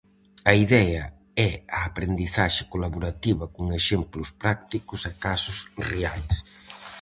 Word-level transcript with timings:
A 0.51 0.53
idea 0.65 1.03
é 1.49 1.51
a 1.77 1.79
aprendizaxe 1.89 2.63
colaborativa 2.73 3.45
con 3.55 3.65
exemplos 3.79 4.29
prácticos 4.43 5.01
e 5.11 5.13
casos 5.25 5.57
reais. 5.89 6.35